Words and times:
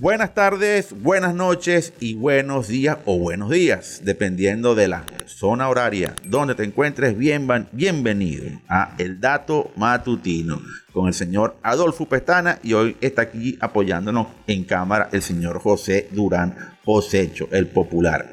Buenas 0.00 0.32
tardes, 0.32 0.94
buenas 1.02 1.34
noches 1.34 1.92
y 1.98 2.14
buenos 2.14 2.68
días 2.68 2.98
o 3.04 3.18
buenos 3.18 3.50
días, 3.50 4.00
dependiendo 4.04 4.76
de 4.76 4.86
la 4.86 5.04
zona 5.26 5.68
horaria 5.68 6.14
donde 6.22 6.54
te 6.54 6.62
encuentres. 6.62 7.18
Bien, 7.18 7.48
bienvenido 7.72 8.60
a 8.68 8.94
El 8.96 9.20
Dato 9.20 9.72
Matutino 9.74 10.62
con 10.92 11.08
el 11.08 11.14
señor 11.14 11.56
Adolfo 11.64 12.06
Pestana 12.06 12.60
y 12.62 12.74
hoy 12.74 12.96
está 13.00 13.22
aquí 13.22 13.58
apoyándonos 13.60 14.28
en 14.46 14.62
cámara 14.62 15.08
el 15.10 15.20
señor 15.20 15.58
José 15.58 16.08
Durán 16.12 16.76
Josecho, 16.84 17.48
el 17.50 17.66
popular. 17.66 18.30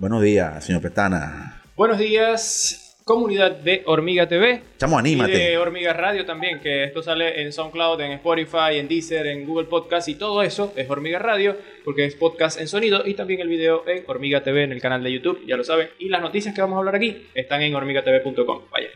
Buenos 0.00 0.20
días, 0.20 0.64
señor 0.64 0.82
Pestana. 0.82 1.62
Buenos 1.76 1.98
días, 1.98 2.81
comunidad 3.04 3.50
de 3.52 3.82
Hormiga 3.86 4.28
TV. 4.28 4.62
Chamo, 4.78 4.98
anímate. 4.98 5.32
Y 5.32 5.36
de 5.36 5.58
Hormiga 5.58 5.92
Radio 5.92 6.24
también, 6.24 6.60
que 6.60 6.84
esto 6.84 7.02
sale 7.02 7.42
en 7.42 7.52
SoundCloud, 7.52 8.00
en 8.00 8.12
Spotify, 8.12 8.78
en 8.78 8.88
Deezer, 8.88 9.26
en 9.26 9.46
Google 9.46 9.66
Podcast 9.66 10.08
y 10.08 10.14
todo 10.14 10.42
eso 10.42 10.72
es 10.76 10.88
Hormiga 10.88 11.18
Radio, 11.18 11.56
porque 11.84 12.04
es 12.04 12.14
podcast 12.14 12.60
en 12.60 12.68
sonido 12.68 13.06
y 13.06 13.14
también 13.14 13.40
el 13.40 13.48
video 13.48 13.86
en 13.88 14.04
Hormiga 14.06 14.42
TV 14.42 14.64
en 14.64 14.72
el 14.72 14.80
canal 14.80 15.02
de 15.02 15.12
YouTube, 15.12 15.44
ya 15.46 15.56
lo 15.56 15.64
saben. 15.64 15.88
Y 15.98 16.08
las 16.08 16.22
noticias 16.22 16.54
que 16.54 16.60
vamos 16.60 16.76
a 16.76 16.78
hablar 16.78 16.96
aquí 16.96 17.26
están 17.34 17.62
en 17.62 17.74
hormigatv.com. 17.74 18.62
Vaya. 18.70 18.88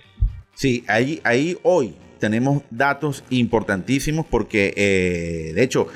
Sí, 0.55 0.85
ahí, 0.89 1.21
ahí 1.25 1.57
hoy 1.63 1.95
tenemos 2.19 2.63
datos 2.71 3.25
importantísimos 3.31 4.27
porque, 4.27 4.73
eh, 4.77 5.53
de 5.55 5.63
hecho, 5.63 5.89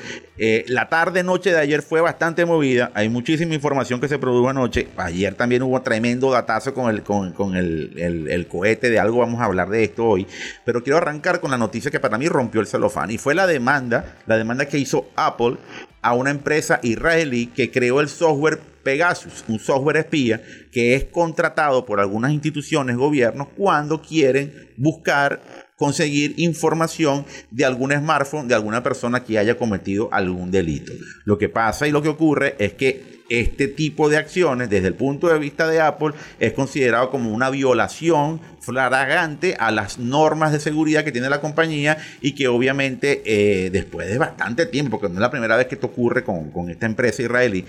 eh, 0.43 0.65
la 0.69 0.89
tarde-noche 0.89 1.53
de 1.53 1.59
ayer 1.59 1.83
fue 1.83 2.01
bastante 2.01 2.47
movida. 2.47 2.91
Hay 2.95 3.11
muchísima 3.11 3.55
información 3.55 4.01
que 4.01 4.09
se 4.09 4.19
produjo 4.19 4.49
anoche. 4.49 4.89
Ayer 4.97 5.35
también 5.35 5.63
hubo 5.63 5.83
tremendo 5.83 6.31
datazo 6.31 6.73
con, 6.73 6.89
el, 6.89 7.03
con, 7.03 7.57
el, 7.57 8.47
cohete 8.49 8.89
de 8.89 8.99
algo. 8.99 9.19
Vamos 9.19 9.41
a 9.41 9.45
hablar 9.45 9.69
de 9.69 9.85
esto 9.85 10.07
hoy. 10.07 10.27
Pero 10.65 10.83
quiero 10.83 10.97
arrancar 10.97 11.41
con 11.41 11.51
la 11.51 11.59
noticia 11.59 11.91
que 11.91 12.01
para 12.01 12.17
mí 12.17 12.27
rompió 12.27 12.63
el 12.63 12.67
celofán. 12.67 13.11
Y 13.11 13.19
fue 13.19 13.35
la 13.35 13.47
demanda, 13.47 14.17
la 14.27 14.39
demanda 14.39 14.67
que 14.67 14.79
hizo 14.79 15.11
Apple 15.15 15.59
a 16.01 16.15
una 16.15 16.31
empresa 16.31 16.81
israelí 16.83 17.49
que 17.49 17.71
creó 17.71 18.01
el 18.01 18.09
software 18.09 18.61
Pegasus, 18.83 19.45
un 19.49 19.59
software 19.59 19.99
espía 19.99 20.43
que 20.73 20.95
es 20.95 21.05
contratado 21.05 21.85
por 21.85 22.01
algunas 22.01 22.33
instituciones, 22.33 22.97
gobiernos, 22.97 23.49
cuando 23.57 24.01
quieren 24.01 24.71
buscar 24.77 25.41
conseguir 25.81 26.35
información 26.37 27.25
de 27.51 27.65
algún 27.65 27.91
smartphone 27.91 28.47
de 28.47 28.55
alguna 28.55 28.83
persona 28.83 29.25
que 29.25 29.39
haya 29.39 29.57
cometido 29.57 30.11
algún 30.13 30.51
delito. 30.51 30.93
Lo 31.25 31.39
que 31.39 31.49
pasa 31.49 31.89
y 31.89 31.91
lo 31.91 32.03
que 32.03 32.11
ocurre 32.11 32.55
es 32.59 32.75
que 32.75 33.23
este 33.31 33.67
tipo 33.67 34.11
de 34.11 34.19
acciones, 34.19 34.69
desde 34.69 34.89
el 34.89 34.95
punto 34.95 35.29
de 35.29 35.39
vista 35.39 35.67
de 35.69 35.81
Apple, 35.81 36.11
es 36.39 36.53
considerado 36.53 37.11
como 37.11 37.33
una 37.33 37.49
violación 37.49 38.43
flagrante 38.61 39.57
a 39.59 39.71
las 39.71 39.99
normas 39.99 40.53
de 40.53 40.61
seguridad 40.61 41.03
que 41.03 41.13
tiene 41.13 41.31
la 41.31 41.41
compañía 41.41 41.97
y 42.21 42.33
que 42.33 42.47
obviamente 42.49 43.23
eh, 43.25 43.71
después 43.71 44.07
de 44.07 44.19
bastante 44.19 44.67
tiempo, 44.67 44.99
porque 44.99 45.09
no 45.09 45.15
es 45.15 45.21
la 45.23 45.31
primera 45.31 45.57
vez 45.57 45.67
que 45.67 45.77
esto 45.77 45.87
ocurre 45.87 46.25
con, 46.25 46.69
esta 46.69 46.85
empresa 46.85 47.23
israelí, 47.23 47.65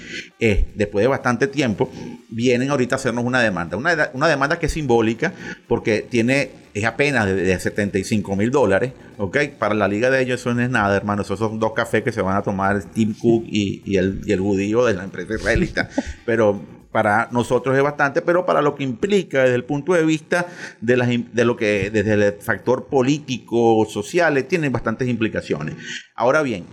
después 0.75 1.01
de 1.01 1.07
bastante 1.07 1.47
tiempo, 1.47 1.89
vienen 2.27 2.71
ahorita 2.71 2.95
a 2.95 2.97
hacernos 2.97 3.23
una 3.23 3.39
demanda. 3.39 3.77
Una, 3.77 4.09
una 4.11 4.27
demanda 4.27 4.59
que 4.59 4.65
es 4.65 4.73
simbólica 4.73 5.31
porque 5.69 6.01
tiene 6.01 6.60
es 6.73 6.85
apenas 6.85 7.27
de, 7.27 7.59
75 7.59 8.35
mil 8.35 8.51
dólares, 8.51 8.93
¿ok? 9.17 9.37
Para 9.59 9.75
la 9.75 9.87
liga 9.87 10.09
de 10.09 10.21
ellos 10.21 10.39
eso 10.39 10.53
no 10.53 10.61
es 10.61 10.69
nada, 10.69 10.95
hermano. 10.95 11.21
Esos 11.21 11.39
son 11.39 11.59
dos 11.59 11.73
cafés 11.73 12.03
que 12.03 12.11
se 12.11 12.21
van 12.21 12.37
a 12.37 12.41
tomar 12.41 12.83
Tim 12.83 13.13
Cook 13.13 13.45
y, 13.47 13.97
el, 13.97 14.21
y 14.25 14.31
el 14.31 14.39
judío 14.39 14.85
de 14.85 14.93
la 14.93 15.03
empresa 15.03 15.35
israelita. 15.35 15.89
Pero 16.25 16.61
para 16.91 17.29
nosotros 17.31 17.75
es 17.77 17.81
bastante, 17.81 18.21
pero 18.21 18.45
para 18.45 18.61
lo 18.61 18.75
que 18.75 18.83
implica 18.83 19.43
desde 19.43 19.55
el 19.55 19.63
punto 19.63 19.93
de 19.93 20.03
vista 20.03 20.47
de, 20.81 20.97
las, 20.97 21.07
de 21.07 21.45
lo 21.45 21.55
que, 21.55 21.89
desde 21.89 22.13
el 22.13 22.33
factor 22.33 22.87
político, 22.87 23.85
social, 23.89 24.43
tiene 24.43 24.67
bastantes 24.67 25.07
implicaciones. 25.07 25.75
Ahora 26.15 26.41
bien, 26.41 26.65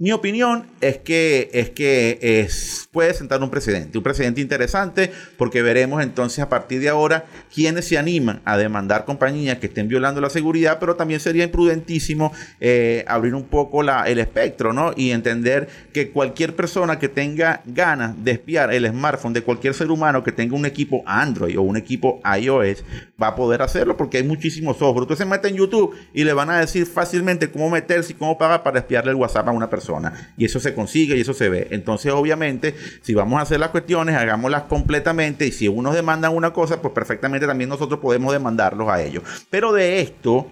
mi 0.00 0.12
opinión 0.12 0.64
es 0.80 0.96
que, 0.96 1.50
es 1.52 1.68
que 1.68 2.18
es, 2.22 2.88
puede 2.90 3.12
sentar 3.12 3.42
un 3.42 3.50
presidente, 3.50 3.98
un 3.98 4.02
presidente 4.02 4.40
interesante, 4.40 5.12
porque 5.36 5.60
veremos 5.60 6.02
entonces 6.02 6.38
a 6.38 6.48
partir 6.48 6.80
de 6.80 6.88
ahora 6.88 7.26
quiénes 7.54 7.86
se 7.86 7.98
animan 7.98 8.40
a 8.46 8.56
demandar 8.56 9.04
compañías 9.04 9.58
que 9.58 9.66
estén 9.66 9.88
violando 9.88 10.22
la 10.22 10.30
seguridad, 10.30 10.78
pero 10.80 10.96
también 10.96 11.20
sería 11.20 11.44
imprudentísimo 11.44 12.32
eh, 12.60 13.04
abrir 13.08 13.34
un 13.34 13.44
poco 13.44 13.82
el 13.82 14.18
espectro, 14.18 14.72
¿no? 14.72 14.94
Y 14.96 15.10
entender 15.10 15.68
que 15.92 16.08
cualquier 16.08 16.56
persona 16.56 16.98
que 16.98 17.10
tenga 17.10 17.60
ganas 17.66 18.24
de 18.24 18.30
espiar 18.30 18.72
el 18.72 18.88
smartphone 18.88 19.34
de 19.34 19.42
cualquier 19.42 19.74
ser 19.74 19.90
humano 19.90 20.24
que 20.24 20.32
tenga 20.32 20.56
un 20.56 20.64
equipo 20.64 21.02
Android 21.04 21.58
o 21.58 21.62
un 21.62 21.76
equipo 21.76 22.22
iOS 22.40 22.84
va 23.22 23.28
a 23.28 23.34
poder 23.34 23.60
hacerlo 23.60 23.98
porque 23.98 24.16
hay 24.16 24.24
muchísimos 24.24 24.78
software. 24.78 25.02
Usted 25.02 25.16
se 25.16 25.26
mete 25.26 25.48
en 25.48 25.56
YouTube 25.56 25.94
y 26.14 26.24
le 26.24 26.32
van 26.32 26.48
a 26.48 26.58
decir 26.58 26.86
fácilmente 26.86 27.50
cómo 27.50 27.68
meterse 27.68 28.12
y 28.12 28.16
cómo 28.16 28.38
pagar 28.38 28.62
para 28.62 28.78
espiarle 28.78 29.10
el 29.10 29.16
WhatsApp 29.18 29.48
a 29.48 29.50
una 29.50 29.68
persona. 29.68 29.89
Y 30.36 30.44
eso 30.44 30.60
se 30.60 30.74
consigue 30.74 31.16
y 31.16 31.20
eso 31.20 31.34
se 31.34 31.48
ve. 31.48 31.68
Entonces, 31.70 32.12
obviamente, 32.12 32.74
si 33.02 33.14
vamos 33.14 33.38
a 33.38 33.42
hacer 33.42 33.60
las 33.60 33.70
cuestiones, 33.70 34.16
hagámoslas 34.16 34.64
completamente. 34.64 35.46
Y 35.46 35.52
si 35.52 35.68
unos 35.68 35.94
demandan 35.94 36.34
una 36.34 36.52
cosa, 36.52 36.80
pues 36.80 36.94
perfectamente 36.94 37.46
también 37.46 37.70
nosotros 37.70 38.00
podemos 38.00 38.32
demandarlos 38.32 38.88
a 38.88 39.02
ellos. 39.02 39.24
Pero 39.50 39.72
de 39.72 40.00
esto, 40.00 40.46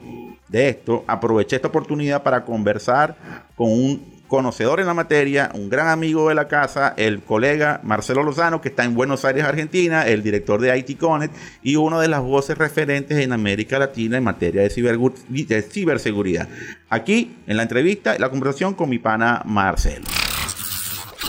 de 0.49 0.69
esto, 0.69 1.05
aproveché 1.07 1.57
esta 1.57 1.69
oportunidad 1.69 2.23
para 2.23 2.45
conversar 2.45 3.17
con 3.55 3.71
un 3.71 4.19
conocedor 4.29 4.79
en 4.79 4.87
la 4.87 4.95
materia, 4.95 5.51
un 5.55 5.69
gran 5.69 5.89
amigo 5.89 6.29
de 6.29 6.35
la 6.35 6.47
casa, 6.47 6.95
el 6.97 7.23
colega 7.23 7.81
Marcelo 7.83 8.23
Lozano, 8.23 8.61
que 8.61 8.69
está 8.69 8.85
en 8.85 8.95
Buenos 8.95 9.25
Aires, 9.25 9.45
Argentina, 9.45 10.07
el 10.07 10.23
director 10.23 10.61
de 10.61 10.77
IT 10.79 10.99
Connect 10.99 11.35
y 11.63 11.77
una 11.77 11.99
de 11.99 12.09
las 12.09 12.23
voces 12.23 12.57
referentes 12.57 13.19
en 13.19 13.33
América 13.33 13.79
Latina 13.79 14.19
en 14.19 14.25
materia 14.25 14.63
de, 14.63 15.63
ciberseguridad. 15.63 16.49
Aquí, 16.91 17.37
en 17.47 17.57
la 17.57 17.65
entrevista, 17.65 18.19
la 18.19 18.31
conversación 18.31 18.75
con 18.75 18.89
mi 18.89 18.99
pana 18.99 19.43
Marcelo. 19.45 20.07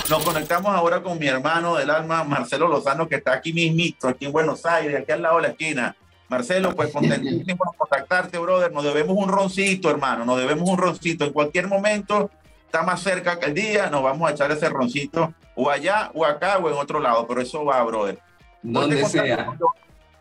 Nos 0.09 0.23
conectamos 0.23 0.73
ahora 0.73 1.03
con 1.03 1.19
mi 1.19 1.27
hermano 1.27 1.75
del 1.75 1.89
alma, 1.89 2.23
Marcelo 2.23 2.67
Lozano, 2.67 3.07
que 3.07 3.15
está 3.15 3.33
aquí 3.33 3.51
mismito, 3.51 4.07
aquí 4.07 4.25
en 4.25 4.31
Buenos 4.31 4.65
Aires, 4.65 5.01
aquí 5.01 5.11
al 5.11 5.21
lado 5.21 5.35
de 5.35 5.41
la 5.43 5.47
esquina. 5.49 5.95
Marcelo, 6.29 6.75
pues 6.75 6.91
contentísimo 6.93 7.43
de 7.71 7.77
contactarte, 7.77 8.37
brother. 8.37 8.71
Nos 8.71 8.83
debemos 8.83 9.17
un 9.17 9.27
roncito, 9.27 9.89
hermano. 9.89 10.25
Nos 10.25 10.39
debemos 10.39 10.69
un 10.69 10.77
roncito. 10.77 11.25
En 11.25 11.33
cualquier 11.33 11.67
momento 11.67 12.29
está 12.65 12.83
más 12.83 13.01
cerca 13.01 13.37
que 13.37 13.47
el 13.47 13.53
día, 13.53 13.89
nos 13.89 14.03
vamos 14.03 14.29
a 14.29 14.33
echar 14.33 14.51
ese 14.51 14.69
roncito 14.69 15.33
o 15.55 15.69
allá 15.69 16.11
o 16.13 16.23
acá 16.25 16.57
o 16.59 16.69
en 16.69 16.75
otro 16.75 16.99
lado, 16.99 17.27
pero 17.27 17.41
eso 17.41 17.65
va, 17.65 17.83
brother. 17.83 18.19
Donde 18.61 19.05
sea. 19.05 19.47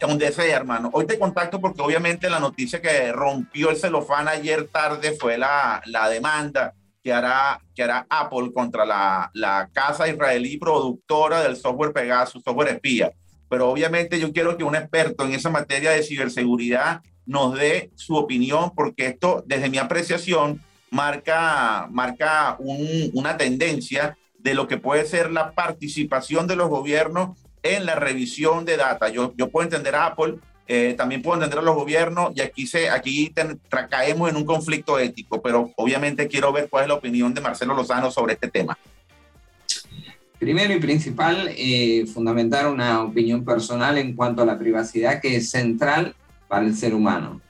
Donde 0.01 0.31
sea, 0.33 0.57
hermano. 0.57 0.91
Hoy 0.93 1.07
te 1.07 1.19
contacto 1.19 1.61
porque 1.61 1.83
obviamente 1.83 2.31
la 2.31 2.39
noticia 2.39 2.81
que 2.81 3.13
rompió 3.13 3.71
el 3.71 3.77
celofán 3.77 4.29
ayer 4.29 4.69
tarde 4.69 5.17
fue 5.19 5.37
la, 5.37 5.83
la 5.87 6.09
demanda 6.09 6.75
que 7.03 7.13
hará, 7.13 7.61
que 7.75 7.83
hará 7.83 8.07
Apple 8.09 8.53
contra 8.55 8.85
la, 8.85 9.31
la 9.35 9.69
casa 9.73 10.09
israelí 10.09 10.57
productora 10.57 11.43
del 11.43 11.57
software 11.57 11.93
Pegasus, 11.93 12.43
software 12.45 12.69
espía. 12.69 13.13
Pero 13.49 13.71
obviamente 13.71 14.21
yo 14.21 14.33
quiero 14.33 14.57
que 14.57 14.65
un 14.65 14.77
experto 14.77 15.25
en 15.25 15.33
esa 15.33 15.51
materia 15.51 15.91
de 15.91 16.03
ciberseguridad 16.03 17.03
nos 17.27 17.55
dé 17.55 17.91
su 17.95 18.17
opinión, 18.17 18.73
porque 18.75 19.07
esto, 19.07 19.43
desde 19.47 19.69
mi 19.69 19.79
apreciación, 19.79 20.63
marca, 20.91 21.87
marca 21.91 22.57
una 22.59 23.37
tendencia 23.37 24.17
de 24.39 24.55
lo 24.55 24.69
que 24.69 24.79
puede 24.79 25.05
ser 25.05 25.31
la 25.31 25.53
participación 25.53 26.47
de 26.47 26.57
los 26.57 26.69
gobiernos 26.69 27.37
en 27.63 27.87
la 27.87 27.95
revisión 27.95 28.65
de 28.65 28.77
data. 28.77 29.09
Yo, 29.09 29.35
yo 29.37 29.49
puedo 29.49 29.65
entender 29.65 29.95
a 29.95 30.07
Apple, 30.07 30.37
eh, 30.67 30.95
también 30.97 31.23
puedo 31.23 31.37
entender 31.37 31.59
a 31.59 31.63
los 31.63 31.75
gobiernos 31.75 32.33
y 32.35 32.41
aquí, 32.41 32.67
se, 32.67 32.91
aquí 32.91 33.33
caemos 33.89 34.31
en 34.31 34.37
un 34.37 34.45
conflicto 34.45 34.99
ético, 34.99 35.41
pero 35.41 35.73
obviamente 35.77 36.29
quiero 36.29 36.53
ver 36.53 36.69
cuál 36.69 36.85
es 36.85 36.89
la 36.89 36.95
opinión 36.95 37.33
de 37.33 37.41
Marcelo 37.41 37.75
Lozano 37.75 38.11
sobre 38.11 38.35
este 38.35 38.49
tema. 38.49 38.77
Primero 40.39 40.73
y 40.73 40.79
principal, 40.79 41.51
eh, 41.57 42.07
fundamentar 42.07 42.69
una 42.69 43.03
opinión 43.03 43.45
personal 43.45 43.99
en 43.99 44.15
cuanto 44.15 44.43
a 44.43 44.47
la 44.47 44.59
privacidad 44.59 45.21
que 45.21 45.37
es 45.37 45.51
central 45.51 46.15
para 46.47 46.65
el 46.65 46.77
ser 46.77 46.95
humano. 46.95 47.41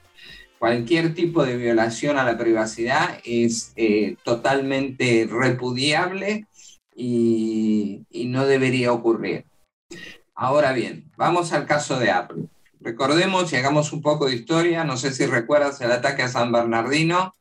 Cualquier 0.57 1.13
tipo 1.13 1.45
de 1.45 1.55
violación 1.55 2.17
a 2.17 2.25
la 2.25 2.37
privacidad 2.37 3.19
es 3.23 3.71
eh, 3.75 4.17
totalmente 4.23 5.27
repudiable 5.31 6.47
y, 6.95 8.01
no 8.25 8.45
debería 8.45 8.91
ocurrir. 8.91 9.45
Ahora 10.41 10.71
bien, 10.71 11.11
vamos 11.17 11.51
al 11.51 11.65
caso 11.65 11.99
de 11.99 12.11
Apple. 12.11 12.45
Recordemos 12.79 13.51
y 13.51 13.57
hagamos 13.57 13.91
un 13.91 14.01
poco 14.01 14.27
de 14.27 14.35
historia. 14.35 14.85
No 14.85 14.95
sé 14.95 15.11
si 15.11 15.25
recuerdas 15.25 15.81
el 15.81 15.91
ataque 15.91 16.23
a 16.23 16.29
San 16.29 16.49
Bernardino, 16.53 17.35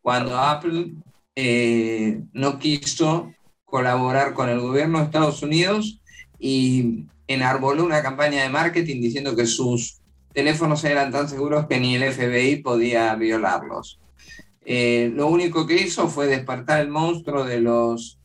cuando 0.00 0.38
Apple 0.38 0.92
eh, 1.34 2.20
no 2.32 2.60
quiso 2.60 3.32
colaborar 3.64 4.32
con 4.32 4.48
el 4.48 4.60
gobierno 4.60 4.98
de 4.98 5.06
Estados 5.06 5.42
Unidos 5.42 6.00
y 6.38 7.06
enarboló 7.26 7.84
una 7.84 8.00
campaña 8.00 8.44
de 8.44 8.48
marketing 8.48 9.00
diciendo 9.00 9.34
que 9.34 9.46
sus 9.46 9.98
teléfonos 10.32 10.84
eran 10.84 11.10
tan 11.10 11.28
seguros 11.28 11.66
que 11.66 11.80
ni 11.80 11.96
el 11.96 12.12
FBI 12.12 12.62
podía 12.62 13.12
violarlos. 13.16 13.98
Eh, 14.64 15.10
lo 15.12 15.26
único 15.26 15.66
que 15.66 15.82
hizo 15.82 16.06
fue 16.06 16.28
despertar 16.28 16.80
el 16.80 16.90
monstruo 16.90 17.42
de 17.42 17.60
los, 17.60 18.15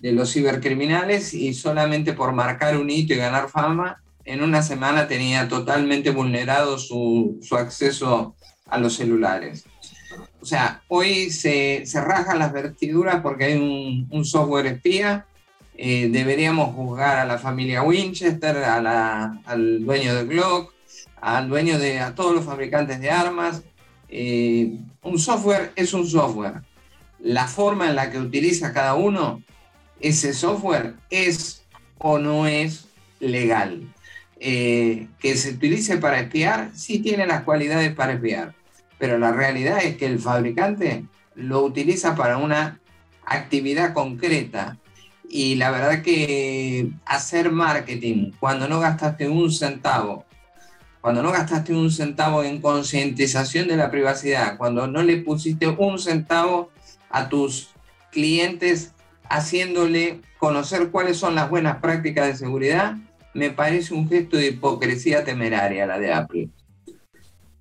de 0.00 0.12
los 0.12 0.32
cibercriminales 0.32 1.34
y 1.34 1.54
solamente 1.54 2.12
por 2.12 2.32
marcar 2.32 2.76
un 2.76 2.90
hito 2.90 3.14
y 3.14 3.16
ganar 3.16 3.48
fama, 3.48 4.02
en 4.24 4.42
una 4.42 4.62
semana 4.62 5.08
tenía 5.08 5.48
totalmente 5.48 6.10
vulnerado 6.10 6.78
su, 6.78 7.38
su 7.42 7.56
acceso 7.56 8.34
a 8.66 8.78
los 8.78 8.96
celulares. 8.96 9.64
o 10.40 10.44
sea, 10.44 10.82
hoy 10.88 11.30
se, 11.30 11.86
se 11.86 12.00
rajan 12.00 12.38
las 12.38 12.52
vestiduras 12.52 13.20
porque 13.22 13.44
hay 13.44 13.54
un, 13.54 14.06
un 14.10 14.24
software 14.24 14.66
espía. 14.66 15.26
Eh, 15.78 16.08
deberíamos 16.10 16.74
juzgar 16.74 17.18
a 17.18 17.26
la 17.26 17.38
familia 17.38 17.82
Winchester, 17.82 18.56
a 18.56 18.80
la, 18.80 19.40
al 19.44 19.84
dueño 19.84 20.14
de 20.14 20.24
Glock, 20.24 20.72
al 21.20 21.48
dueño 21.48 21.78
de 21.78 22.00
a 22.00 22.14
todos 22.14 22.34
los 22.34 22.44
fabricantes 22.44 23.00
de 23.00 23.10
armas. 23.10 23.62
Eh, 24.08 24.78
un 25.02 25.18
software 25.18 25.72
es 25.76 25.92
un 25.92 26.06
software. 26.06 26.62
La 27.20 27.46
forma 27.46 27.88
en 27.88 27.96
la 27.96 28.10
que 28.10 28.18
utiliza 28.18 28.72
cada 28.72 28.94
uno 28.94 29.42
ese 30.00 30.32
software 30.32 30.94
es 31.10 31.62
o 31.98 32.18
no 32.18 32.46
es 32.46 32.86
legal. 33.20 33.92
Eh, 34.38 35.08
que 35.18 35.34
se 35.36 35.52
utilice 35.52 35.96
para 35.96 36.20
espiar, 36.20 36.70
sí 36.74 36.98
tiene 36.98 37.26
las 37.26 37.42
cualidades 37.42 37.94
para 37.94 38.12
espiar, 38.12 38.54
pero 38.98 39.18
la 39.18 39.32
realidad 39.32 39.82
es 39.82 39.96
que 39.96 40.04
el 40.04 40.18
fabricante 40.18 41.04
lo 41.34 41.62
utiliza 41.62 42.14
para 42.14 42.36
una 42.36 42.78
actividad 43.24 43.94
concreta. 43.94 44.76
Y 45.28 45.56
la 45.56 45.70
verdad 45.70 46.02
que 46.02 46.90
hacer 47.04 47.50
marketing 47.50 48.32
cuando 48.38 48.68
no 48.68 48.78
gastaste 48.78 49.28
un 49.28 49.50
centavo, 49.50 50.24
cuando 51.00 51.22
no 51.22 51.32
gastaste 51.32 51.74
un 51.74 51.90
centavo 51.90 52.44
en 52.44 52.60
concientización 52.60 53.68
de 53.68 53.76
la 53.76 53.90
privacidad, 53.90 54.56
cuando 54.56 54.86
no 54.86 55.02
le 55.02 55.16
pusiste 55.18 55.66
un 55.66 55.98
centavo 55.98 56.70
a 57.10 57.28
tus 57.28 57.70
clientes 58.12 58.92
haciéndole 59.30 60.20
conocer 60.38 60.90
cuáles 60.90 61.16
son 61.16 61.34
las 61.34 61.48
buenas 61.50 61.78
prácticas 61.78 62.26
de 62.26 62.36
seguridad, 62.36 62.96
me 63.34 63.50
parece 63.50 63.94
un 63.94 64.08
gesto 64.08 64.36
de 64.36 64.48
hipocresía 64.48 65.24
temeraria 65.24 65.86
la 65.86 65.98
de 65.98 66.12
Apple. 66.12 66.48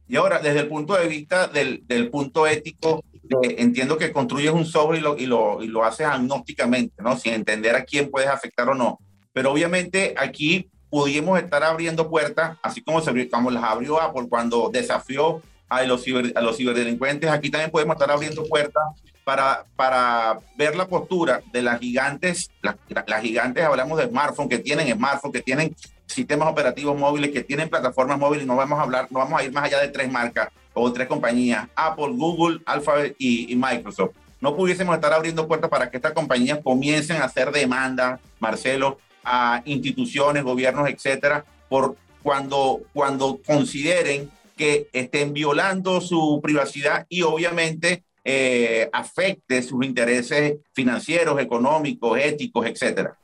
Y 0.08 0.16
ahora, 0.16 0.40
desde 0.40 0.60
el 0.60 0.68
punto 0.68 0.94
de 0.96 1.08
vista 1.08 1.48
del, 1.48 1.84
del 1.88 2.10
punto 2.10 2.46
ético, 2.48 3.04
eh, 3.44 3.56
entiendo 3.58 3.98
que 3.98 4.12
construyes 4.12 4.52
un 4.52 4.66
software 4.66 5.00
y 5.00 5.02
lo, 5.02 5.18
y, 5.18 5.26
lo, 5.26 5.64
y 5.64 5.68
lo 5.68 5.84
haces 5.84 6.06
agnósticamente, 6.06 7.02
¿no? 7.02 7.18
Sin 7.18 7.34
entender 7.34 7.76
a 7.76 7.84
quién 7.84 8.10
puedes 8.12 8.30
afectar 8.30 8.70
o 8.70 8.76
no. 8.76 9.00
Pero 9.34 9.52
obviamente 9.52 10.14
aquí 10.18 10.70
pudimos 10.90 11.40
estar 11.40 11.64
abriendo 11.64 12.10
puertas, 12.10 12.58
así 12.62 12.82
como, 12.82 13.02
se, 13.02 13.30
como 13.30 13.50
las 13.52 13.64
abrió 13.64 14.00
Apple 14.00 14.28
cuando 14.30 14.70
desafió 14.72 15.42
a 15.68 15.84
los, 15.84 16.04
ciber, 16.04 16.32
a 16.36 16.42
los 16.42 16.58
ciberdelincuentes, 16.58 17.30
aquí 17.30 17.50
también 17.50 17.72
podemos 17.72 17.96
estar 17.96 18.12
abriendo 18.12 18.46
puertas 18.46 18.84
para, 19.26 19.66
para 19.76 20.40
ver 20.56 20.76
la 20.76 20.88
postura 20.88 21.42
de 21.52 21.64
las 21.64 21.80
gigantes, 21.80 22.50
las, 22.62 23.22
gigantes, 23.22 23.66
hablamos 23.66 23.98
de 23.98 24.08
smartphones, 24.08 24.50
que 24.50 24.64
tienen 24.64 24.94
smartphones, 24.96 25.34
que 25.34 25.44
tienen 25.44 25.76
sistemas 26.06 26.48
operativos 26.48 26.98
móviles, 26.98 27.32
que 27.32 27.44
tienen 27.44 27.68
plataformas 27.68 28.20
móviles, 28.20 28.46
no 28.46 28.56
vamos 28.56 28.80
a 28.80 28.84
hablar, 28.84 29.08
no 29.10 29.20
vamos 29.20 29.42
a 29.42 29.44
ir 29.44 29.52
más 29.52 29.66
allá 29.66 29.80
de 29.80 29.88
tres 29.88 30.10
marcas 30.10 30.50
o 30.74 30.94
tres 30.94 31.08
compañías, 31.08 31.68
Apple, 31.76 32.12
Google, 32.12 32.62
Alphabet 32.66 33.16
y, 33.18 33.52
y 33.52 33.56
Microsoft. 33.56 34.12
No 34.40 34.56
pudiésemos 34.56 34.94
estar 34.94 35.12
abriendo 35.12 35.48
puertas 35.48 35.72
para 35.72 35.90
que 35.90 35.98
estas 35.98 36.14
compañías 36.14 36.60
comiencen 36.64 37.18
a 37.18 37.26
hacer 37.26 37.52
demandas, 37.52 38.20
Marcelo, 38.40 39.00
a 39.24 39.64
instituciones, 39.66 40.44
gobiernos, 40.44 40.88
etcétera, 40.88 41.44
por 41.68 41.96
cuando, 42.22 42.82
cuando 42.94 43.40
consideren 43.44 44.30
que 44.56 44.88
estén 44.94 45.34
violando 45.34 46.00
su 46.00 46.40
privacidad 46.44 47.08
y 47.10 47.24
obviamente 47.24 48.04
eh, 48.28 48.90
afecte 48.92 49.62
sus 49.62 49.86
intereses 49.86 50.56
financieros, 50.74 51.40
económicos, 51.40 52.20
éticos, 52.20 52.66
etcétera. 52.66 53.16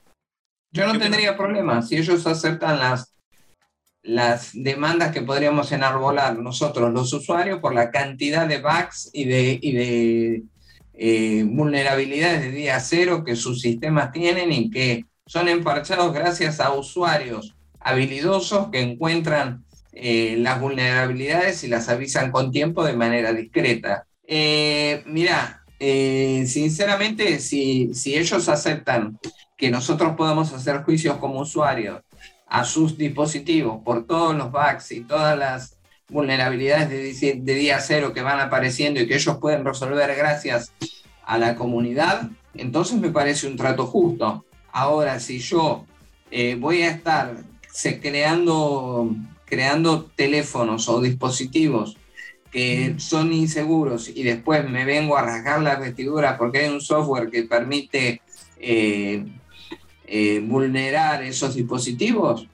Yo 0.72 0.86
no 0.86 0.98
tendría 1.00 1.36
problema 1.36 1.82
si 1.82 1.98
ellos 1.98 2.26
aceptan 2.28 2.80
las, 2.80 3.16
las 4.04 4.52
demandas 4.54 5.12
que 5.12 5.24
podríamos 5.24 5.72
enarbolar 5.72 6.38
nosotros, 6.38 6.94
los 6.94 7.12
usuarios, 7.12 7.60
por 7.60 7.74
la 7.74 7.90
cantidad 7.90 8.48
de 8.48 8.62
bugs 8.62 9.10
y 9.12 9.26
de, 9.26 9.60
y 9.60 9.72
de 9.74 10.44
eh, 10.94 11.44
vulnerabilidades 11.48 12.42
de 12.42 12.52
día 12.52 12.80
cero 12.80 13.24
que 13.26 13.36
sus 13.36 13.60
sistemas 13.60 14.12
tienen 14.12 14.52
y 14.52 14.70
que 14.70 15.06
son 15.26 15.48
emparchados 15.48 16.14
gracias 16.14 16.60
a 16.60 16.74
usuarios 16.74 17.56
habilidosos 17.80 18.70
que 18.70 18.82
encuentran 18.82 19.66
eh, 19.94 20.36
las 20.38 20.62
vulnerabilidades 20.62 21.64
y 21.64 21.68
las 21.68 21.90
avisan 21.90 22.32
con 22.32 22.52
tiempo 22.52 22.84
de 22.84 22.94
manera 22.94 23.34
discreta. 23.34 24.06
Eh, 24.34 25.04
mira, 25.08 25.62
eh, 25.78 26.46
sinceramente, 26.48 27.38
si, 27.40 27.94
si 27.94 28.16
ellos 28.16 28.48
aceptan 28.48 29.20
que 29.58 29.70
nosotros 29.70 30.14
podamos 30.16 30.54
hacer 30.54 30.84
juicios 30.84 31.18
como 31.18 31.42
usuarios 31.42 32.00
a 32.48 32.64
sus 32.64 32.98
dispositivos 32.98 33.82
por 33.84 34.08
todos 34.08 34.34
los 34.34 34.50
bugs 34.50 34.94
y 34.94 35.02
todas 35.02 35.38
las 35.38 35.78
vulnerabilidades 36.08 37.20
de, 37.20 37.42
día 37.42 37.82
cero 37.82 38.14
que 38.14 38.22
van 38.22 38.40
apareciendo 38.40 39.02
y 39.02 39.08
que 39.08 39.16
ellos 39.16 39.38
pueden 39.42 39.66
resolver 39.66 40.16
gracias 40.16 40.72
a 41.26 41.38
la 41.38 41.56
comunidad, 41.56 42.30
entonces 42.54 43.02
me 43.02 43.10
parece 43.10 43.48
un 43.48 43.58
trato 43.58 43.86
justo. 43.86 44.46
Ahora, 44.72 45.20
si 45.20 45.40
yo 45.40 45.86
eh, 46.30 46.56
voy 46.56 46.84
a 46.84 46.92
estar 46.92 47.36
creando, 48.02 49.14
creando 49.44 50.06
teléfonos 50.16 50.88
o 50.88 51.02
dispositivos 51.02 51.98
que 52.52 52.96
son 52.98 53.32
inseguros 53.32 54.10
y 54.10 54.24
después 54.24 54.70
me 54.70 54.84
vengo 54.84 55.18
a 55.18 55.22
rasgar 55.22 55.62
la 55.62 55.76
vestidura 55.76 56.38
porque 56.38 56.60
hay 56.60 56.70
un 56.70 56.82
software 56.82 57.30
que 57.30 57.44
permite 57.44 58.22
eh, 58.60 59.26
eh, 60.06 60.42
vulnerar 60.46 61.24
esos 61.24 61.56
dispositivos, 61.56 62.48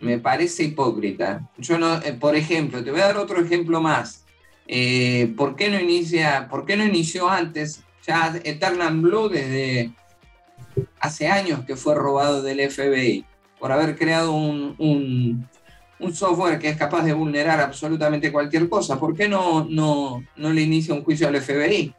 me 0.00 0.18
parece 0.18 0.64
hipócrita. 0.64 1.46
Yo 1.58 1.78
no, 1.78 2.02
eh, 2.02 2.14
por 2.14 2.34
ejemplo, 2.34 2.82
te 2.82 2.90
voy 2.90 3.00
a 3.00 3.06
dar 3.06 3.18
otro 3.18 3.40
ejemplo 3.40 3.80
más. 3.80 4.22
¿por, 5.36 5.54
qué 5.54 5.70
no 5.70 5.78
inicia, 5.78 6.48
¿Por 6.50 6.66
qué 6.66 6.76
no 6.76 6.84
inició 6.84 7.28
antes? 7.28 7.82
Ya 8.04 8.34
Eternal 8.42 8.98
Blue 8.98 9.28
desde 9.28 9.92
hace 10.98 11.28
años 11.28 11.64
que 11.64 11.76
fue 11.76 11.94
robado 11.94 12.42
del 12.42 12.68
FBI 12.68 13.24
por 13.60 13.70
haber 13.70 13.96
creado 13.96 14.32
un, 14.32 14.74
un, 14.78 15.48
un 15.98 16.14
software 16.14 16.58
que 16.58 16.68
es 16.68 16.76
capaz 16.76 17.02
de 17.04 17.12
vulnerar 17.12 17.60
absolutamente 17.60 18.32
cualquier 18.32 18.68
cosa. 18.68 18.98
¿Por 18.98 19.16
qué 19.16 19.28
no, 19.28 19.64
no, 19.64 20.22
no 20.36 20.52
le 20.52 20.62
inicia 20.62 20.94
un 20.94 21.04
juicio 21.04 21.28
al 21.28 21.40
FBI? 21.40 21.94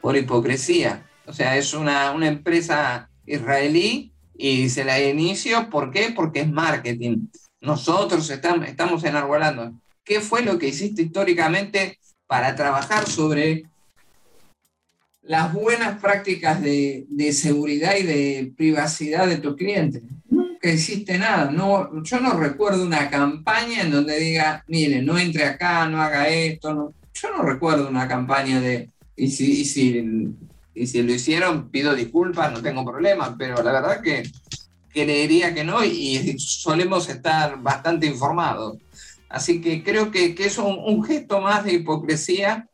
Por 0.00 0.16
hipocresía. 0.16 1.06
O 1.26 1.32
sea, 1.32 1.56
es 1.56 1.74
una, 1.74 2.12
una 2.12 2.28
empresa 2.28 3.08
israelí 3.26 4.12
y 4.36 4.68
se 4.68 4.84
la 4.84 5.00
inicio. 5.00 5.70
¿Por 5.70 5.90
qué? 5.90 6.12
Porque 6.14 6.40
es 6.40 6.50
marketing. 6.50 7.28
Nosotros 7.60 8.28
estamos, 8.30 8.68
estamos 8.68 9.04
enarbolando. 9.04 9.72
¿Qué 10.04 10.20
fue 10.20 10.42
lo 10.42 10.58
que 10.58 10.68
hiciste 10.68 11.02
históricamente 11.02 11.98
para 12.26 12.54
trabajar 12.56 13.06
sobre 13.08 13.64
las 15.22 15.52
buenas 15.52 16.00
prácticas 16.00 16.60
de, 16.62 17.06
de 17.08 17.32
seguridad 17.32 17.96
y 17.96 18.02
de 18.02 18.52
privacidad 18.56 19.28
de 19.28 19.36
tus 19.36 19.56
clientes? 19.56 20.02
Nunca 20.62 20.74
hiciste 20.74 21.18
nada. 21.18 21.50
No, 21.50 22.02
yo 22.02 22.20
no 22.20 22.34
recuerdo 22.34 22.84
una 22.84 23.08
campaña 23.08 23.82
en 23.82 23.90
donde 23.90 24.18
diga, 24.18 24.64
mire, 24.68 25.02
no 25.02 25.18
entre 25.18 25.44
acá, 25.44 25.88
no 25.88 26.02
haga 26.02 26.28
esto. 26.28 26.74
No. 26.74 26.94
Yo 27.14 27.30
no 27.36 27.42
recuerdo 27.42 27.88
una 27.88 28.08
campaña 28.08 28.60
de, 28.60 28.90
y 29.16 29.30
si, 29.30 29.60
y 29.60 29.64
si 29.64 30.34
y 30.74 30.86
si 30.86 31.02
lo 31.02 31.12
hicieron, 31.12 31.68
pido 31.68 31.94
disculpas, 31.94 32.52
no 32.52 32.62
tengo 32.62 32.84
problema, 32.84 33.36
pero 33.36 33.62
la 33.62 33.72
verdad 33.72 34.00
que 34.00 34.22
creería 34.92 35.52
que 35.52 35.64
no 35.64 35.84
y 35.84 36.38
solemos 36.38 37.08
estar 37.08 37.60
bastante 37.60 38.06
informados. 38.06 38.78
Así 39.28 39.60
que 39.60 39.84
creo 39.84 40.10
que, 40.10 40.34
que 40.34 40.46
es 40.46 40.58
un, 40.58 41.04
gesto 41.04 41.40
más 41.40 41.64
de 41.64 41.74
hipocresía, 41.74 42.66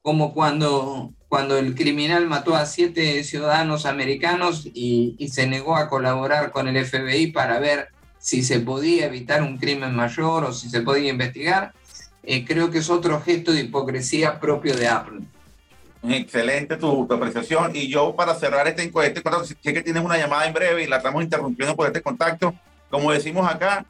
como 0.00 0.32
cuando, 0.32 1.12
cuando 1.30 1.56
el 1.56 1.76
criminal 1.76 2.26
mató 2.26 2.56
a 2.56 2.66
siete 2.66 3.22
ciudadanos 3.22 3.86
americanos 3.86 4.66
y, 4.74 5.14
y 5.16 5.28
se 5.28 5.46
negó 5.46 5.76
a 5.76 5.88
colaborar 5.88 6.50
con 6.50 6.66
el 6.66 6.84
FBI 6.84 7.28
para 7.28 7.60
ver 7.60 7.90
si 8.18 8.42
se 8.42 8.58
podía 8.58 9.06
evitar 9.06 9.40
un 9.40 9.56
crimen 9.56 9.94
mayor 9.94 10.42
o 10.42 10.52
si 10.52 10.68
se 10.68 10.80
podía 10.80 11.08
investigar. 11.08 11.72
Eh, 12.24 12.44
creo 12.44 12.72
que 12.72 12.78
es 12.78 12.90
otro 12.90 13.20
gesto 13.22 13.52
de 13.52 13.60
hipocresía 13.60 14.40
propio 14.40 14.74
de 14.76 14.88
Apple. 14.88 15.20
Excelente 16.02 16.76
tu, 16.76 17.06
tu, 17.06 17.14
apreciación. 17.14 17.76
Y 17.76 17.86
yo, 17.86 18.16
para 18.16 18.34
cerrar 18.34 18.66
este, 18.66 18.90
contacto, 18.90 19.44
sé 19.44 19.54
que 19.72 19.82
tienes 19.82 20.02
una 20.02 20.18
llamada 20.18 20.48
en 20.48 20.52
breve 20.52 20.82
y 20.82 20.88
la 20.88 20.96
estamos 20.96 21.22
interrumpiendo 21.22 21.76
por 21.76 21.86
este 21.86 22.02
contacto. 22.02 22.56
Como 22.90 23.12
decimos 23.12 23.48
acá, 23.48 23.86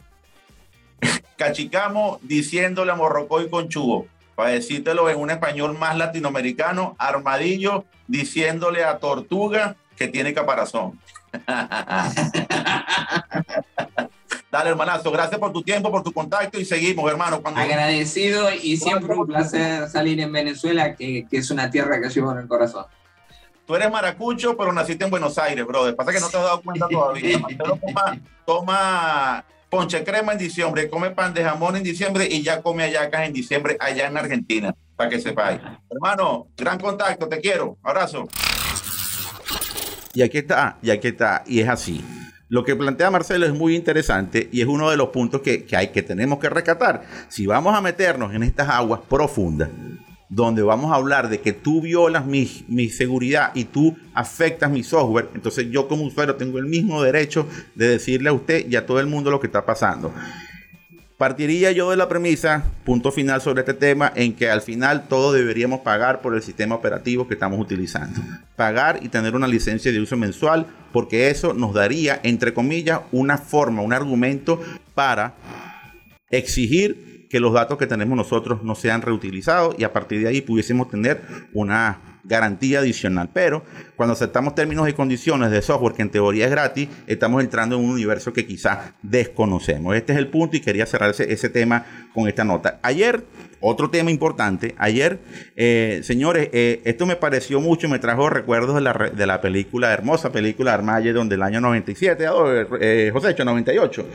cachicamos 1.38 2.18
diciéndole 2.20 2.92
a 2.92 2.96
Morrocoy 2.96 3.48
con 3.48 3.70
chubo. 3.70 4.06
Para 4.34 4.50
decírtelo 4.50 5.08
en 5.10 5.18
un 5.18 5.30
español 5.30 5.76
más 5.78 5.96
latinoamericano, 5.96 6.96
armadillo 6.98 7.84
diciéndole 8.06 8.84
a 8.84 8.98
tortuga 8.98 9.76
que 9.96 10.08
tiene 10.08 10.32
caparazón. 10.34 10.98
Dale, 14.50 14.70
hermanazo, 14.70 15.12
gracias 15.12 15.38
por 15.38 15.52
tu 15.52 15.62
tiempo, 15.62 15.92
por 15.92 16.02
tu 16.02 16.12
contacto 16.12 16.58
y 16.58 16.64
seguimos, 16.64 17.08
hermano. 17.08 17.40
Cuando... 17.40 17.60
Agradecido 17.60 18.52
y 18.52 18.76
siempre 18.76 19.14
un 19.14 19.26
placer 19.26 19.88
salir 19.88 20.18
en 20.20 20.32
Venezuela, 20.32 20.96
que, 20.96 21.26
que, 21.30 21.36
es 21.36 21.50
una 21.52 21.70
tierra 21.70 22.00
que 22.00 22.08
llevo 22.08 22.32
en 22.32 22.38
el 22.38 22.48
corazón. 22.48 22.86
Tú 23.64 23.76
eres 23.76 23.92
maracucho, 23.92 24.56
pero 24.56 24.72
naciste 24.72 25.04
en 25.04 25.10
Buenos 25.10 25.38
Aires, 25.38 25.64
brother. 25.64 25.94
Pasa 25.94 26.10
que 26.12 26.18
no 26.18 26.28
te 26.28 26.36
has 26.36 26.42
dado 26.42 26.62
cuenta 26.62 26.88
todavía. 26.90 27.40
toma, 27.56 28.18
toma 28.44 29.44
ponche 29.70 30.02
crema 30.04 30.32
en 30.32 30.38
diciembre, 30.38 30.90
come 30.90 31.12
pan 31.12 31.32
de 31.32 31.44
jamón 31.44 31.76
en 31.76 31.82
diciembre 31.82 32.28
y 32.30 32.42
ya 32.42 32.60
come 32.60 32.82
hallacas 32.82 33.26
en 33.26 33.32
diciembre 33.32 33.76
allá 33.80 34.08
en 34.08 34.16
Argentina. 34.16 34.74
para 34.96 35.08
que 35.08 35.20
sepáis. 35.20 35.60
Hermano, 35.88 36.48
gran 36.56 36.78
contacto, 36.78 37.26
te 37.26 37.40
quiero. 37.40 37.78
Abrazo. 37.82 38.28
Y 40.12 40.22
aquí 40.22 40.38
está, 40.38 40.76
y 40.82 40.90
aquí 40.90 41.08
está, 41.08 41.44
y 41.46 41.60
es 41.60 41.68
así. 41.68 42.04
Lo 42.48 42.64
que 42.64 42.74
plantea 42.74 43.12
Marcelo 43.12 43.46
es 43.46 43.54
muy 43.54 43.76
interesante 43.76 44.48
y 44.50 44.60
es 44.60 44.66
uno 44.66 44.90
de 44.90 44.96
los 44.96 45.10
puntos 45.10 45.40
que, 45.40 45.64
hay 45.72 45.88
que 45.88 46.02
tenemos 46.02 46.40
que 46.40 46.50
rescatar. 46.50 47.04
Si 47.28 47.46
vamos 47.46 47.76
a 47.76 47.80
meternos 47.80 48.34
en 48.34 48.42
estas 48.42 48.68
aguas 48.68 49.00
profundas, 49.08 49.70
donde 50.30 50.62
vamos 50.62 50.92
a 50.92 50.94
hablar 50.94 51.28
de 51.28 51.40
que 51.40 51.52
tú 51.52 51.82
violas 51.82 52.24
mi, 52.24 52.46
seguridad 52.88 53.50
y 53.54 53.64
tú 53.64 53.96
afectas 54.14 54.70
mi 54.70 54.84
software, 54.84 55.28
entonces 55.34 55.66
yo 55.70 55.88
como 55.88 56.04
usuario 56.04 56.36
tengo 56.36 56.58
el 56.58 56.66
mismo 56.66 57.02
derecho 57.02 57.46
de 57.74 57.88
decirle 57.88 58.30
a 58.30 58.32
usted 58.32 58.66
y 58.70 58.76
a 58.76 58.86
todo 58.86 59.00
el 59.00 59.08
mundo 59.08 59.30
lo 59.30 59.40
que 59.40 59.48
está 59.48 59.66
pasando. 59.66 60.14
Partiría 61.18 61.70
yo 61.72 61.90
de 61.90 61.98
la 61.98 62.08
premisa, 62.08 62.64
punto 62.84 63.12
final 63.12 63.42
sobre 63.42 63.60
este 63.60 63.74
tema, 63.74 64.10
en 64.14 64.32
que 64.32 64.48
al 64.48 64.62
final 64.62 65.06
todos 65.06 65.34
deberíamos 65.34 65.80
pagar 65.80 66.22
por 66.22 66.34
el 66.34 66.40
sistema 66.40 66.76
operativo 66.76 67.28
que 67.28 67.34
estamos 67.34 67.60
utilizando. 67.60 68.22
Pagar 68.56 69.00
y 69.02 69.08
tener 69.10 69.34
una 69.34 69.46
licencia 69.46 69.92
de 69.92 70.00
uso 70.00 70.16
mensual, 70.16 70.66
porque 70.92 71.28
eso 71.28 71.52
nos 71.52 71.74
daría, 71.74 72.20
entre 72.22 72.54
comillas, 72.54 73.00
una 73.12 73.36
forma, 73.36 73.82
un 73.82 73.92
argumento 73.92 74.62
para 74.94 75.34
exigir 76.30 77.09
que 77.30 77.40
los 77.40 77.52
datos 77.52 77.78
que 77.78 77.86
tenemos 77.86 78.16
nosotros 78.16 78.62
no 78.64 78.74
sean 78.74 79.00
reutilizados 79.00 79.76
y 79.78 79.84
a 79.84 79.92
partir 79.92 80.20
de 80.20 80.28
ahí 80.28 80.40
pudiésemos 80.42 80.90
tener 80.90 81.22
una 81.52 82.09
garantía 82.24 82.80
adicional. 82.80 83.30
Pero 83.32 83.64
cuando 83.96 84.12
aceptamos 84.14 84.54
términos 84.54 84.88
y 84.88 84.92
condiciones 84.92 85.50
de 85.50 85.62
software 85.62 85.94
que 85.94 86.02
en 86.02 86.10
teoría 86.10 86.46
es 86.46 86.50
gratis, 86.50 86.88
estamos 87.06 87.42
entrando 87.42 87.76
en 87.76 87.84
un 87.84 87.90
universo 87.90 88.32
que 88.32 88.46
quizás 88.46 88.92
desconocemos. 89.02 89.96
Este 89.96 90.12
es 90.12 90.18
el 90.18 90.28
punto 90.28 90.56
y 90.56 90.60
quería 90.60 90.86
cerrar 90.86 91.10
ese, 91.10 91.48
tema 91.50 91.84
con 92.14 92.28
esta 92.28 92.44
nota. 92.44 92.78
Ayer 92.82 93.24
otro 93.62 93.90
tema 93.90 94.10
importante, 94.10 94.74
ayer, 94.78 95.18
eh, 95.54 96.00
señores, 96.02 96.48
eh, 96.52 96.80
esto 96.84 97.04
me 97.04 97.16
pareció 97.16 97.60
mucho, 97.60 97.90
me 97.90 97.98
trajo 97.98 98.30
recuerdos 98.30 98.74
de 98.76 98.80
la, 98.80 99.10
de 99.14 99.26
la 99.26 99.42
película, 99.42 99.92
hermosa 99.92 100.32
película 100.32 100.72
Armageddon 100.72 101.28
del 101.28 101.42
año 101.42 101.60
97, 101.60 102.24
eh, 102.80 103.10
José, 103.12 103.34
98, 103.44 104.06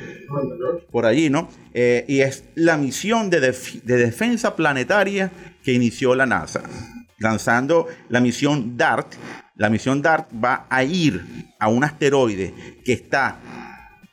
por 0.92 1.06
allí, 1.06 1.30
¿no? 1.30 1.50
Eh, 1.74 2.06
y 2.08 2.22
es 2.22 2.46
la 2.56 2.78
misión 2.78 3.30
de, 3.30 3.40
de 3.40 3.98
defensa 3.98 4.56
planetaria 4.56 5.32
que 5.64 5.74
inició 5.74 6.16
la 6.16 6.26
NASA, 6.26 6.64
lanzando 7.20 7.88
la 8.10 8.20
misión 8.20 8.78
DART. 8.78 9.14
La 9.56 9.70
misión 9.70 10.02
DART 10.02 10.30
va 10.44 10.66
a 10.70 10.84
ir 10.84 11.24
a 11.60 11.70
un 11.70 11.84
asteroide 11.84 12.54
que 12.84 12.94
está, 12.94 13.40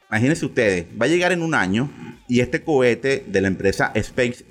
imagínense 0.09 0.47
ustedes, 0.47 0.87
va 1.01 1.07
a 1.07 1.09
llegar 1.09 1.33
en 1.33 1.43
un 1.43 1.55
año 1.55 1.91
y 2.29 2.41
este 2.41 2.63
cohete 2.63 3.25
de 3.27 3.41
la 3.41 3.49
empresa 3.49 3.93
SpaceX 4.01 4.45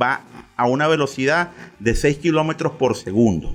va 0.00 0.22
a 0.56 0.66
una 0.66 0.88
velocidad 0.88 1.50
de 1.78 1.94
6 1.94 2.18
kilómetros 2.18 2.72
por 2.72 2.96
segundo. 2.96 3.54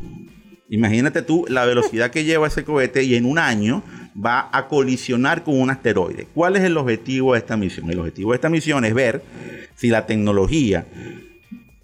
Imagínate 0.70 1.22
tú 1.22 1.46
la 1.50 1.66
velocidad 1.66 2.10
que 2.10 2.24
lleva 2.24 2.48
ese 2.48 2.64
cohete 2.64 3.04
y 3.04 3.16
en 3.16 3.26
un 3.26 3.38
año 3.38 3.84
va 4.16 4.50
a 4.52 4.68
colisionar 4.68 5.44
con 5.44 5.60
un 5.60 5.70
asteroide. 5.70 6.28
¿Cuál 6.34 6.56
es 6.56 6.64
el 6.64 6.78
objetivo 6.78 7.34
de 7.34 7.40
esta 7.40 7.58
misión? 7.58 7.92
El 7.92 8.00
objetivo 8.00 8.32
de 8.32 8.36
esta 8.36 8.50
misión 8.50 8.86
es 8.86 8.94
ver 8.94 9.22
si 9.76 9.90
la 9.90 10.06
tecnología 10.06 10.86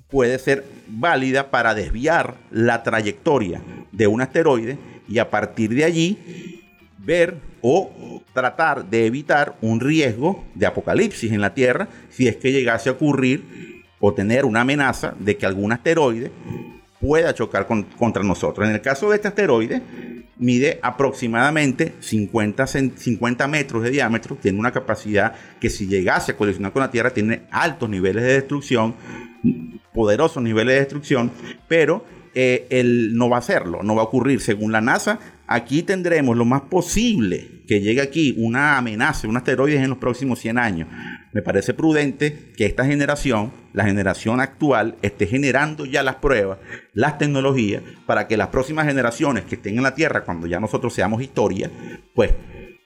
puede 0.10 0.40
ser 0.40 0.66
válida 0.88 1.52
para 1.52 1.76
desviar 1.76 2.36
la 2.52 2.84
trayectoria 2.84 3.62
de 3.92 4.08
un 4.08 4.22
asteroide 4.22 4.78
y 5.08 5.20
a 5.20 5.30
partir 5.30 5.74
de 5.74 5.84
allí 5.84 6.64
ver 6.98 7.38
o 7.62 8.24
tratar 8.34 8.86
de 8.90 9.06
evitar 9.06 9.56
un 9.62 9.80
riesgo 9.80 10.46
de 10.56 10.66
apocalipsis 10.66 11.32
en 11.32 11.42
la 11.42 11.54
Tierra 11.54 11.88
si 12.10 12.28
es 12.28 12.38
que 12.38 12.52
llegase 12.52 12.90
a 12.90 12.94
ocurrir 12.94 13.84
o 14.00 14.14
tener 14.14 14.46
una 14.46 14.62
amenaza 14.62 15.14
de 15.20 15.38
que 15.38 15.46
algún 15.46 15.72
asteroide 15.72 16.32
pueda 17.00 17.34
chocar 17.34 17.68
contra 17.68 18.24
nosotros. 18.24 18.68
En 18.68 18.74
el 18.74 18.82
caso 18.82 19.10
de 19.10 19.18
este 19.18 19.28
asteroide, 19.28 19.82
mide 20.38 20.80
aproximadamente 20.82 21.94
50, 22.00 22.68
50 22.68 23.48
metros 23.48 23.84
de 23.84 23.92
diámetro, 23.92 24.38
tiene 24.42 24.60
una 24.60 24.72
capacidad 24.72 25.34
que 25.60 25.70
si 25.70 25.88
llegase 25.88 26.32
a 26.32 26.38
colisionar 26.38 26.72
con 26.72 26.82
la 26.82 26.92
Tierra 26.92 27.12
tiene 27.12 27.42
altos 27.52 27.90
niveles 27.90 28.24
de 28.24 28.34
destrucción, 28.34 28.96
poderosos 30.00 30.42
niveles 30.42 30.76
de 30.76 30.80
destrucción, 30.80 31.30
pero 31.68 32.06
eh, 32.34 32.68
él 32.70 33.16
no 33.16 33.28
va 33.28 33.36
a 33.36 33.40
hacerlo, 33.40 33.84
no 33.84 33.96
va 33.96 34.04
a 34.04 34.06
ocurrir. 34.06 34.40
Según 34.40 34.72
la 34.72 34.80
NASA, 34.80 35.20
aquí 35.46 35.84
tendremos 35.84 36.38
lo 36.38 36.46
más 36.46 36.62
posible 36.62 37.64
que 37.68 37.82
llegue 37.82 38.00
aquí 38.00 38.34
una 38.38 38.78
amenaza, 38.78 39.28
un 39.28 39.36
asteroide 39.36 39.76
en 39.76 39.90
los 39.90 39.98
próximos 39.98 40.40
100 40.40 40.58
años. 40.58 40.88
Me 41.34 41.42
parece 41.42 41.74
prudente 41.74 42.54
que 42.56 42.66
esta 42.66 42.86
generación, 42.86 43.52
la 43.74 43.84
generación 43.84 44.40
actual, 44.40 44.96
esté 45.02 45.28
generando 45.28 45.86
ya 45.86 46.02
las 46.02 46.16
pruebas, 46.16 46.60
las 46.94 47.18
tecnologías, 47.18 47.84
para 48.06 48.26
que 48.30 48.38
las 48.38 48.48
próximas 48.48 48.86
generaciones 48.86 49.44
que 49.44 49.56
estén 49.56 49.76
en 49.76 49.84
la 49.84 49.96
Tierra, 49.96 50.24
cuando 50.24 50.48
ya 50.48 50.62
nosotros 50.62 50.94
seamos 50.94 51.22
historia, 51.22 51.70
pues 52.16 52.32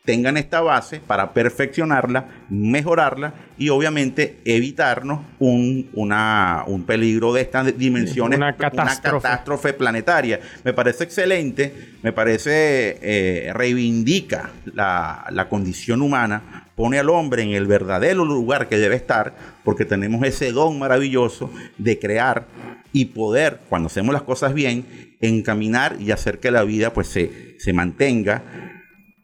tengan 0.05 0.35
esta 0.35 0.59
base 0.59 0.99
para 0.99 1.31
perfeccionarla, 1.31 2.27
mejorarla 2.49 3.33
y 3.57 3.69
obviamente 3.69 4.37
evitarnos 4.43 5.21
un, 5.39 5.89
una, 5.93 6.65
un 6.67 6.83
peligro 6.83 7.31
de 7.31 7.41
estas 7.41 7.77
dimensiones, 7.77 8.37
una 8.37 8.57
catástrofe. 8.57 9.71
planetaria. 9.71 10.41
Me 10.65 10.73
parece 10.73 11.05
excelente, 11.05 11.93
me 12.01 12.11
parece 12.11 12.99
eh, 13.01 13.53
reivindica 13.53 14.51
la, 14.65 15.25
la 15.29 15.47
condición 15.47 16.01
humana, 16.01 16.67
pone 16.75 16.99
al 16.99 17.09
hombre 17.09 17.43
en 17.43 17.51
el 17.51 17.65
verdadero 17.65 18.25
lugar 18.25 18.67
que 18.67 18.77
debe 18.77 18.97
estar, 18.97 19.33
porque 19.63 19.85
tenemos 19.85 20.25
ese 20.25 20.51
don 20.51 20.79
maravilloso 20.79 21.49
de 21.77 21.97
crear 21.97 22.45
y 22.91 23.05
poder, 23.05 23.61
cuando 23.69 23.87
hacemos 23.87 24.11
las 24.11 24.23
cosas 24.23 24.53
bien, 24.53 25.15
encaminar 25.21 25.95
y 26.01 26.11
hacer 26.11 26.39
que 26.39 26.51
la 26.51 26.63
vida 26.63 26.91
pues 26.91 27.07
se, 27.07 27.55
se 27.57 27.71
mantenga 27.71 28.43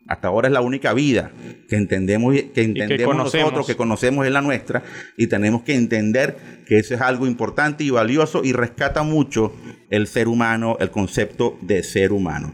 hasta 0.10 0.28
ahora 0.28 0.48
es 0.48 0.54
la 0.54 0.62
única 0.62 0.92
vida 0.94 1.32
que 1.70 1.76
entendemos, 1.76 2.34
que 2.34 2.64
entendemos 2.64 3.16
nosotros, 3.16 3.68
que 3.68 3.76
conocemos 3.76 4.26
es 4.26 4.32
la 4.32 4.42
nuestra, 4.42 4.82
y 5.16 5.28
tenemos 5.28 5.62
que 5.62 5.76
entender 5.76 6.36
que 6.66 6.80
eso 6.80 6.96
es 6.96 7.02
algo 7.02 7.28
importante 7.28 7.84
y 7.84 7.92
valioso 7.92 8.44
y 8.44 8.52
rescata 8.52 9.04
mucho 9.04 9.54
el 9.92 10.08
ser 10.08 10.28
humano, 10.28 10.78
el 10.80 10.90
concepto 10.90 11.60
de 11.62 11.84
ser 11.84 12.12
humano. 12.12 12.52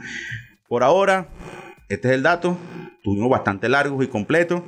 Por 0.68 0.84
ahora, 0.84 1.30
este 1.88 2.10
es 2.10 2.16
el 2.16 2.24
dato. 2.24 2.58
Tuvimos 3.04 3.30
bastante 3.30 3.70
largos 3.70 4.04
y 4.04 4.08
completos. 4.08 4.62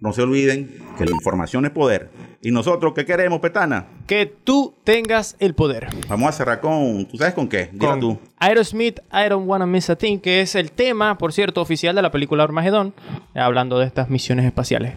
No 0.00 0.14
se 0.14 0.22
olviden 0.22 0.70
que 0.96 1.04
la 1.04 1.10
información 1.10 1.66
es 1.66 1.72
poder. 1.72 2.08
¿Y 2.42 2.50
nosotros 2.52 2.94
qué 2.94 3.04
queremos, 3.04 3.40
Petana? 3.40 3.86
Que 4.06 4.24
tú 4.24 4.74
tengas 4.82 5.36
el 5.40 5.54
poder. 5.54 5.88
Vamos 6.08 6.30
a 6.30 6.32
cerrar 6.32 6.60
con, 6.60 7.04
¿tú 7.04 7.18
sabes 7.18 7.34
con 7.34 7.48
qué? 7.48 7.68
Dila 7.70 7.98
tú. 8.00 8.18
Aerosmith, 8.38 9.00
I 9.12 9.28
Don't 9.28 9.46
Wanna 9.46 9.66
Miss 9.66 9.90
a 9.90 9.96
Thing, 9.96 10.18
que 10.18 10.40
es 10.40 10.54
el 10.54 10.72
tema, 10.72 11.18
por 11.18 11.34
cierto, 11.34 11.60
oficial 11.60 11.94
de 11.94 12.00
la 12.00 12.10
película 12.10 12.42
Armagedón, 12.42 12.94
hablando 13.34 13.78
de 13.78 13.84
estas 13.84 14.08
misiones 14.08 14.46
espaciales. 14.46 14.94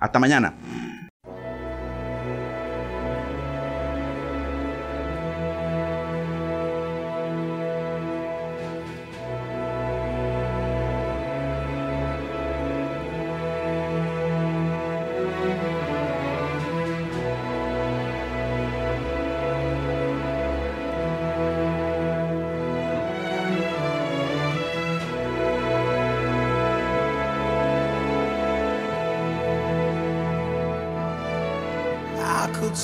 Hasta 0.00 0.18
mañana. 0.18 0.54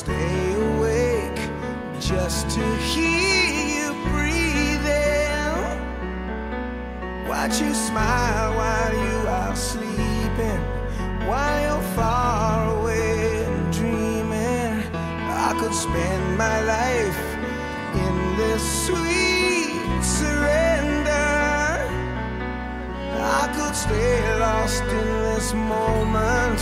Stay 0.07 0.55
awake 0.55 1.41
just 1.99 2.49
to 2.49 2.65
hear 2.77 3.51
you 3.75 3.89
breathing. 4.09 5.59
Watch 7.27 7.61
you 7.61 7.75
smile 7.75 8.55
while 8.55 8.95
you 9.07 9.17
are 9.41 9.57
sleeping, 9.57 10.61
while 11.27 11.61
you're 11.65 11.89
far 11.97 12.79
away 12.79 13.47
dreaming. 13.73 14.75
I 15.49 15.57
could 15.59 15.75
spend 15.75 16.39
my 16.39 16.59
life 16.77 17.23
in 18.05 18.15
this 18.37 18.63
sweet 18.87 20.05
surrender. 20.19 21.35
I 23.43 23.45
could 23.57 23.75
stay 23.75 24.39
lost 24.39 24.85
in 24.85 25.09
this 25.27 25.53
moment 25.53 26.61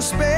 space. 0.00 0.37